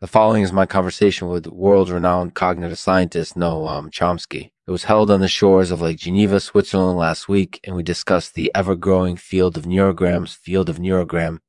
[0.00, 4.50] The following is my conversation with world renowned cognitive scientist Noam Chomsky.
[4.66, 8.32] It was held on the shores of Lake Geneva, Switzerland last week, and we discussed
[8.32, 11.40] the ever growing field of neurograms, field of neurogram.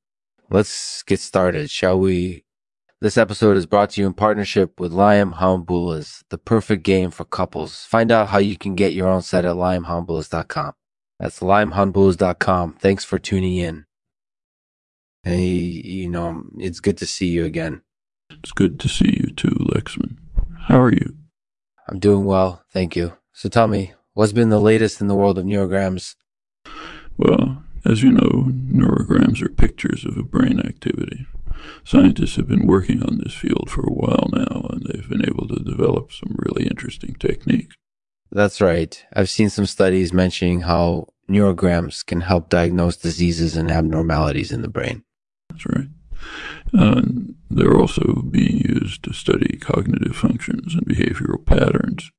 [0.49, 2.43] Let's get started, shall we?
[2.99, 7.23] This episode is brought to you in partnership with Liam Hambulas, the perfect game for
[7.23, 7.85] couples.
[7.85, 10.73] Find out how you can get your own set at liamhambulas.com.
[11.21, 12.73] That's liamhambulas.com.
[12.73, 13.85] Thanks for tuning in.
[15.23, 17.83] Hey, you know, it's good to see you again.
[18.43, 20.17] It's good to see you too, Lexman.
[20.61, 21.15] How are you?
[21.87, 23.13] I'm doing well, thank you.
[23.33, 26.15] So tell me, what's been the latest in the world of neurograms?
[27.17, 31.27] Well, as you know, neurograms are pictures of a brain activity.
[31.83, 35.47] Scientists have been working on this field for a while now, and they've been able
[35.47, 37.75] to develop some really interesting techniques.
[38.31, 39.03] That's right.
[39.13, 44.67] I've seen some studies mentioning how neurograms can help diagnose diseases and abnormalities in the
[44.67, 45.03] brain.
[45.49, 45.87] That's right.
[46.77, 47.01] Uh,
[47.49, 52.11] they're also being used to study cognitive functions and behavioral patterns.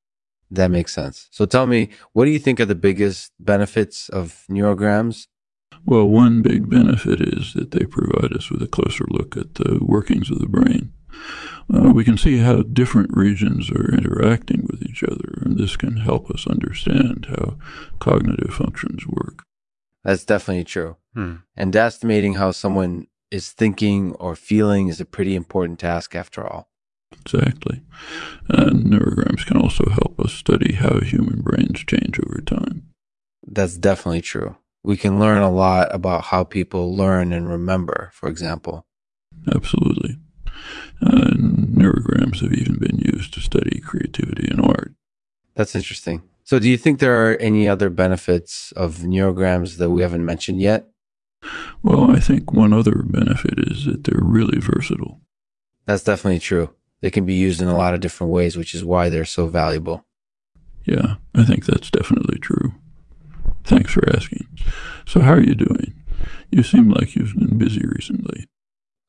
[0.51, 1.27] That makes sense.
[1.31, 5.27] So tell me, what do you think are the biggest benefits of neurograms?
[5.85, 9.79] Well, one big benefit is that they provide us with a closer look at the
[9.81, 10.93] workings of the brain.
[11.73, 15.97] Uh, we can see how different regions are interacting with each other, and this can
[15.97, 17.57] help us understand how
[17.99, 19.43] cognitive functions work.
[20.03, 20.97] That's definitely true.
[21.13, 21.35] Hmm.
[21.55, 26.69] And estimating how someone is thinking or feeling is a pretty important task after all.
[27.11, 27.81] Exactly.
[28.47, 32.89] And neurograms can also help us study how human brains change over time.
[33.45, 34.55] That's definitely true.
[34.83, 38.85] We can learn a lot about how people learn and remember, for example.
[39.53, 40.17] Absolutely.
[41.01, 44.93] And neurograms have even been used to study creativity and art.
[45.55, 46.21] That's interesting.
[46.43, 50.61] So, do you think there are any other benefits of neurograms that we haven't mentioned
[50.61, 50.92] yet?
[51.81, 55.21] Well, I think one other benefit is that they're really versatile.
[55.85, 56.73] That's definitely true.
[57.01, 59.47] They can be used in a lot of different ways, which is why they're so
[59.47, 60.05] valuable.
[60.85, 62.73] Yeah, I think that's definitely true.
[63.63, 64.47] Thanks for asking.
[65.05, 65.93] So, how are you doing?
[66.51, 68.47] You seem like you've been busy recently.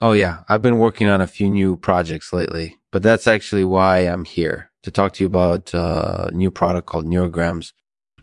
[0.01, 0.43] Oh, yeah.
[0.49, 4.71] I've been working on a few new projects lately, but that's actually why I'm here
[4.83, 7.73] to talk to you about a new product called Neurograms.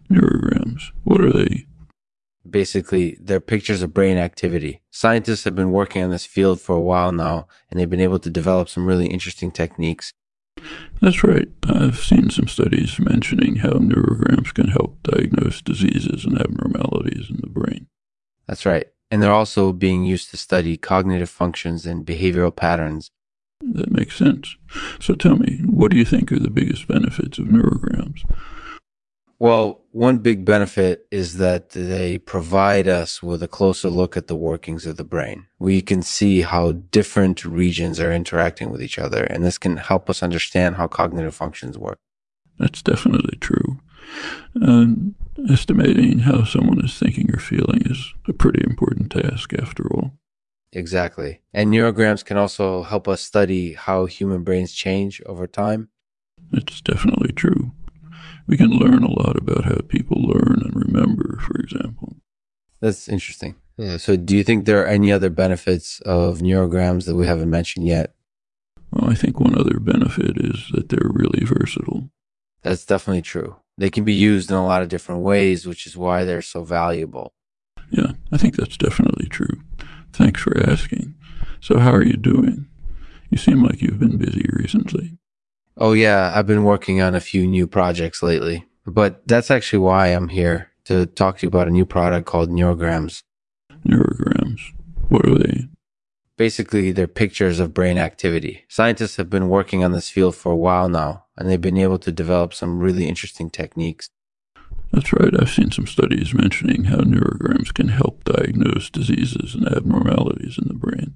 [0.09, 0.91] Neurograms?
[1.03, 1.65] What are they?
[2.51, 4.81] Basically they're pictures of brain activity.
[4.91, 8.19] Scientists have been working on this field for a while now, and they've been able
[8.19, 10.11] to develop some really interesting techniques.
[11.01, 11.47] That's right.
[11.63, 17.49] I've seen some studies mentioning how neurograms can help diagnose diseases and abnormalities in the
[17.49, 17.87] brain.
[18.47, 18.87] That's right.
[19.09, 23.09] And they're also being used to study cognitive functions and behavioral patterns.
[23.61, 24.55] That makes sense.
[24.99, 28.23] So tell me, what do you think are the biggest benefits of neurograms?
[29.41, 34.35] Well, one big benefit is that they provide us with a closer look at the
[34.35, 35.47] workings of the brain.
[35.57, 40.11] We can see how different regions are interacting with each other, and this can help
[40.11, 41.97] us understand how cognitive functions work.
[42.59, 43.79] That's definitely true.
[44.53, 45.15] And
[45.49, 50.11] estimating how someone is thinking or feeling is a pretty important task after all.
[50.71, 51.41] Exactly.
[51.51, 55.89] And neurograms can also help us study how human brains change over time.
[56.53, 57.71] It's definitely true
[58.47, 62.17] we can learn a lot about how people learn and remember, for example.
[62.79, 63.55] That's interesting.
[63.77, 63.97] Yeah.
[63.97, 67.87] So, do you think there are any other benefits of neurograms that we haven't mentioned
[67.87, 68.13] yet?
[68.91, 72.09] Well, I think one other benefit is that they're really versatile.
[72.63, 73.55] That's definitely true.
[73.77, 76.63] They can be used in a lot of different ways, which is why they're so
[76.63, 77.33] valuable.
[77.89, 79.61] Yeah, I think that's definitely true.
[80.13, 81.15] Thanks for asking.
[81.59, 82.67] So, how are you doing?
[83.29, 85.17] You seem like you've been busy recently.
[85.81, 86.31] Oh, yeah.
[86.35, 90.69] I've been working on a few new projects lately, but that's actually why I'm here
[90.83, 93.23] to talk to you about a new product called Neurograms.
[93.87, 94.59] Neurograms?
[95.09, 95.69] What are they?
[96.37, 98.63] Basically, they're pictures of brain activity.
[98.67, 101.97] Scientists have been working on this field for a while now, and they've been able
[101.97, 104.11] to develop some really interesting techniques.
[104.91, 105.33] That's right.
[105.39, 110.75] I've seen some studies mentioning how neurograms can help diagnose diseases and abnormalities in the
[110.75, 111.15] brain.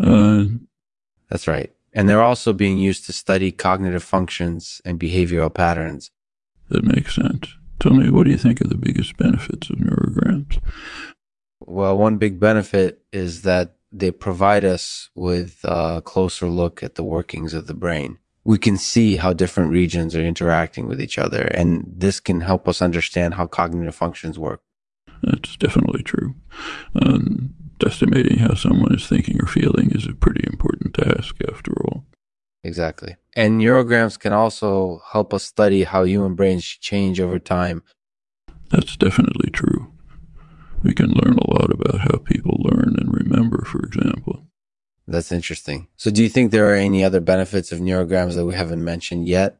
[0.00, 0.58] Uh,
[1.28, 6.10] That's right and they're also being used to study cognitive functions and behavioral patterns.
[6.68, 7.56] That makes sense.
[7.78, 10.58] Tell me, what do you think are the biggest benefits of neurograms?
[11.60, 17.04] Well, one big benefit is that they provide us with a closer look at the
[17.04, 18.18] workings of the brain.
[18.44, 22.68] We can see how different regions are interacting with each other, and this can help
[22.68, 24.60] us understand how cognitive functions work.
[25.22, 26.34] That's definitely true.
[27.00, 27.54] Um,
[27.84, 32.04] estimating how someone is thinking or feeling is a pretty important task after all.
[32.62, 33.16] Exactly.
[33.36, 37.82] And neurograms can also help us study how human brains change over time.
[38.70, 39.92] That's definitely true.
[40.82, 44.46] We can learn a lot about how people learn and remember, for example.
[45.06, 45.88] That's interesting.
[45.96, 49.28] So, do you think there are any other benefits of neurograms that we haven't mentioned
[49.28, 49.58] yet?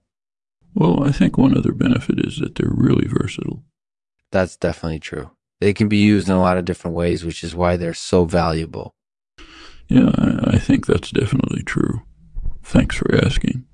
[0.75, 3.63] Well, I think one other benefit is that they're really versatile.
[4.31, 5.31] That's definitely true.
[5.65, 8.27] They can be used in a lot of different ways, which is why they're so
[8.27, 8.95] valuable.
[9.89, 10.11] Yeah,
[10.45, 12.03] I, think that's definitely true.
[12.63, 13.65] Thanks for asking.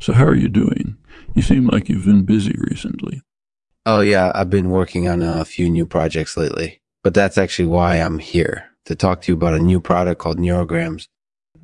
[0.00, 0.96] So, how are you doing?
[1.36, 3.22] You seem like you've been busy recently.
[3.86, 7.98] Oh, yeah, I've been working on a few new projects lately, but that's actually why
[7.98, 11.06] I'm here to talk to you about a new product called Neurograms.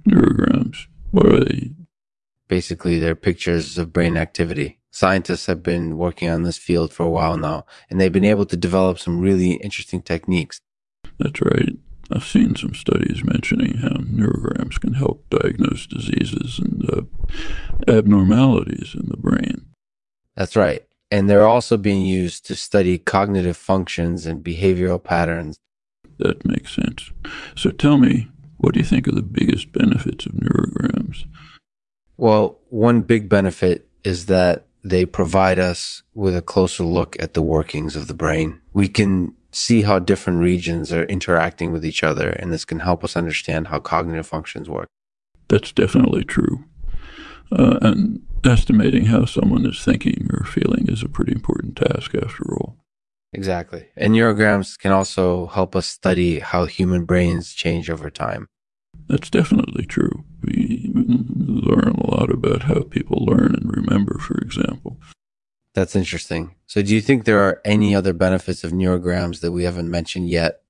[0.08, 0.86] Neurograms?
[1.10, 1.72] What are they?
[2.46, 4.78] Basically, they're pictures of brain activity.
[4.94, 8.46] Scientists have been working on this field for a while now, and they've been able
[8.46, 10.60] to develop some really interesting techniques.
[11.18, 11.76] That's right.
[12.12, 17.02] I've seen some studies mentioning how neurograms can help diagnose diseases and uh,
[17.88, 19.66] abnormalities in the brain.
[20.36, 20.86] That's right.
[21.10, 25.58] And they're also being used to study cognitive functions and behavioral patterns.
[26.18, 27.10] That makes sense.
[27.56, 31.24] So tell me, what do you think are the biggest benefits of neurograms?
[32.16, 37.42] Well, one big benefit is that they provide us with a closer look at the
[37.42, 38.60] workings of the brain.
[38.74, 43.02] We can see how different regions are interacting with each other, and this can help
[43.02, 44.88] us understand how cognitive functions work.
[45.48, 46.64] That's definitely true.
[47.50, 52.44] Uh, and estimating how someone is thinking or feeling is a pretty important task after
[52.54, 52.76] all.
[53.32, 53.86] Exactly.
[53.96, 58.48] And neurograms can also help us study how human brains change over time.
[59.08, 60.24] That's definitely true.
[60.42, 64.98] We learn a lot about how people learn and remember, for example.
[65.74, 66.54] That's interesting.
[66.66, 70.30] So, do you think there are any other benefits of neurograms that we haven't mentioned
[70.30, 70.62] yet?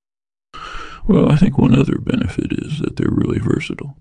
[1.07, 3.97] Well, I think one other benefit is that they're really versatile.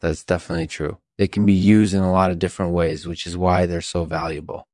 [0.00, 0.98] That's definitely true.
[1.18, 4.04] They can be used in a lot of different ways, which is why they're so
[4.04, 4.66] valuable.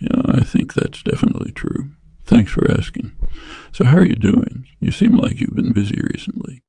[0.00, 1.92] Yeah, I think that's definitely true.
[2.24, 3.12] Thanks for asking.
[3.72, 4.66] So, how are you doing?
[4.80, 6.62] You seem like you've been busy recently.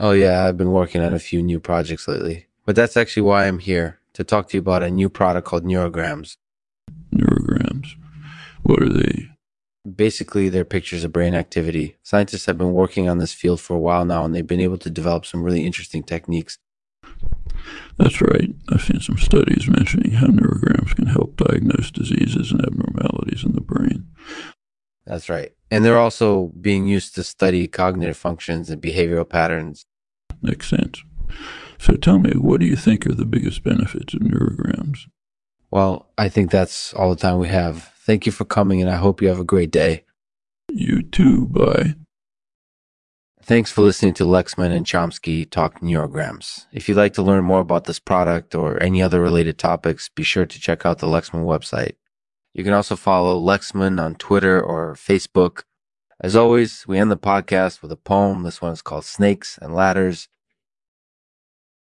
[0.00, 2.47] Oh, yeah, I've been working on a few new projects lately.
[2.68, 5.64] But that's actually why I'm here to talk to you about a new product called
[5.64, 6.36] Neurograms.
[7.14, 7.94] Neurograms?
[8.62, 9.30] What are they?
[9.90, 11.96] Basically, they're pictures of brain activity.
[12.02, 14.76] Scientists have been working on this field for a while now, and they've been able
[14.76, 16.58] to develop some really interesting techniques.
[17.96, 18.50] That's right.
[18.68, 23.62] I've seen some studies mentioning how neurograms can help diagnose diseases and abnormalities in the
[23.62, 24.08] brain.
[25.06, 25.52] That's right.
[25.70, 29.86] And they're also being used to study cognitive functions and behavioral patterns.
[30.42, 31.02] Makes sense.
[31.78, 35.06] So tell me, what do you think are the biggest benefits of neurograms?
[35.70, 37.92] Well, I think that's all the time we have.
[38.00, 40.04] Thank you for coming, and I hope you have a great day.
[40.72, 41.46] You too.
[41.46, 41.94] Bye.
[43.42, 46.66] Thanks for listening to Lexman and Chomsky talk neurograms.
[46.72, 50.22] If you'd like to learn more about this product or any other related topics, be
[50.22, 51.94] sure to check out the Lexman website.
[52.52, 55.62] You can also follow Lexman on Twitter or Facebook.
[56.20, 58.42] As always, we end the podcast with a poem.
[58.42, 60.28] This one is called Snakes and Ladders.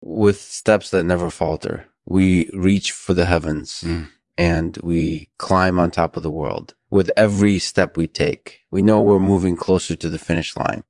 [0.02, 4.08] With steps that never falter, we reach for the heavens mm.
[4.36, 6.74] and we climb on top of the world.
[6.90, 10.82] With every step we take, we know we're moving closer to the finish line.